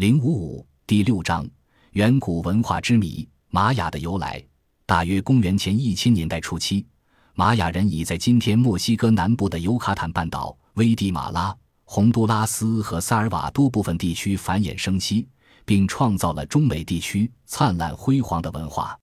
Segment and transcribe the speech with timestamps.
[0.00, 1.46] 零五五第六章：
[1.90, 4.42] 远古文化之谜——玛雅的由来。
[4.86, 6.86] 大约公元前一千年代初期，
[7.34, 15.28] 玛雅人已在今天墨西哥南部的尤卡坦半岛、危地马拉、洪都拉斯和萨尔瓦多部分地区繁衍生息，
[15.66, 18.98] 并创造了中美地区灿烂辉煌的文化。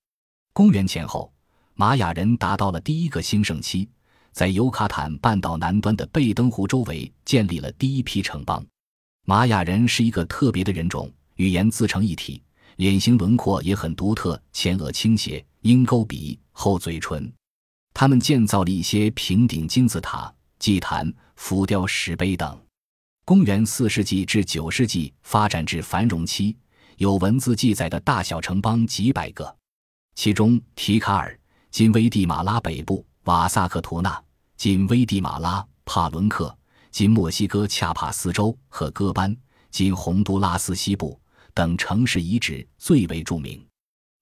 [0.52, 1.32] 公元前后，
[1.76, 3.88] 玛雅人达到了第一个兴盛期，
[4.32, 8.66] 在尤卡坦半岛南端的贝登湖周围建立了第一批城邦。
[9.30, 12.42] 玛雅人是一个特别的人种，语言自成一体，
[12.78, 17.30] 脸型轮廓也很独特，前额倾斜，鹰钩鼻，厚嘴唇。
[17.94, 22.58] 他们建造了一些平顶金字塔、祭坛、浮雕石碑等。
[23.26, 26.56] 公元四世纪至九世纪发展至繁荣期，
[26.96, 29.54] 有文字记载的大小城邦几百个，
[30.16, 31.38] 其中提卡尔
[31.70, 34.24] （今危地马拉北部）、瓦萨克图纳
[34.56, 36.57] （今危地马拉）、帕伦克。
[36.98, 39.38] 今墨西哥恰帕斯州和戈班
[39.70, 41.22] （今洪都拉斯西部）
[41.54, 43.64] 等城市遗址最为著名。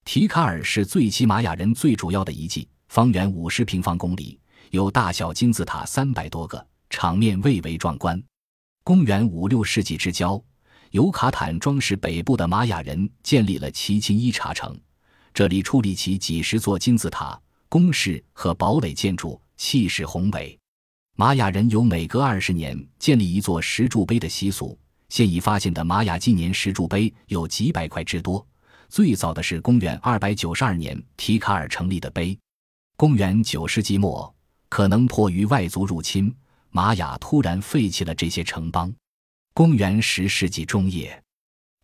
[0.04, 4.38] 提卡尔是最期玛雅人最主要的遗迹，方圆五十平方公里，
[4.72, 8.22] 有大小金字塔三百多个，场面蔚为壮观。
[8.84, 10.44] 公元五六世纪之交，
[10.92, 14.78] 尤卡坦装饰北部的玛雅人建立了奇金伊查城，
[15.34, 20.60] 这里矗立起几十座金字塔、宫室和堡垒建筑，气势宏伟。
[21.18, 24.78] 玛雅人有每隔二十年建立一座石柱碑的习俗。
[25.08, 28.46] 现已发现的玛雅纪年石柱碑有几百块之多。
[28.90, 32.38] 最早的是公元二百九十二年提卡尔成立的碑。
[32.98, 34.34] 公元九世纪末，
[34.68, 36.34] 可能迫于外族入侵，
[36.70, 38.94] 玛雅突然废弃了这些城邦。
[39.54, 41.24] 公元十世纪中叶，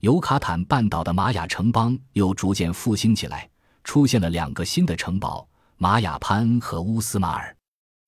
[0.02, 3.50] 尤卡坦半岛的玛雅城邦又逐渐复兴起来，
[3.86, 7.56] 出现了两个新的城堡：玛雅潘和乌斯马尔。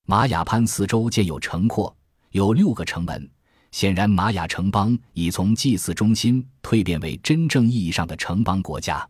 [0.06, 1.96] 玛雅潘四周建有城廓，
[2.32, 3.30] 有六个城门。
[3.72, 9.08] 显然，玛雅城邦已从祭祀中心蜕变为真正意义上的城邦国家。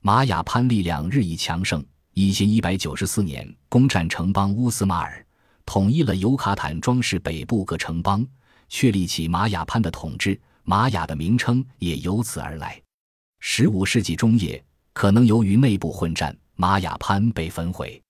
[0.00, 1.84] 玛雅潘力量日益强盛。
[2.14, 5.24] 一千一百九十四年，攻占城邦乌斯马尔，
[5.66, 8.24] 统一了尤卡坦装饰北部各城邦，
[8.68, 10.40] 确立起玛雅潘的统治。
[10.62, 12.80] 玛雅的名称也由此而来。
[13.40, 14.62] 十五世纪中叶，
[14.92, 18.00] 可能由于内部混战，玛雅潘被焚毁。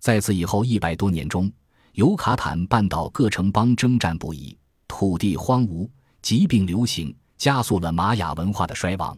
[0.00, 1.50] 在此以后一百多年中，
[1.92, 4.56] 尤卡坦半岛各城邦征战不已，
[4.86, 5.88] 土地荒芜，
[6.22, 9.16] 疾病流行，加速了玛雅文化的衰亡。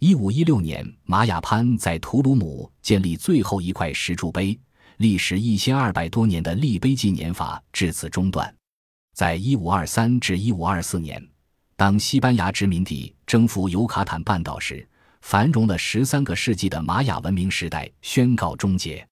[0.00, 4.58] 一五一六年，玛雅潘在图鲁姆建立最后一块石柱碑，
[4.96, 8.52] 历时一千二百多年的立碑纪年法至此中断。
[9.14, 11.22] 在一五二三至一五二四年，
[11.76, 14.88] 当西班牙殖民地征服尤卡坦半岛时，
[15.20, 19.06] 繁荣了十三个世纪的玛雅文明时代宣告终结。